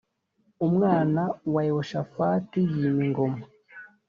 [0.67, 1.21] umwana
[1.53, 3.43] wa yehoshafati yima ingoma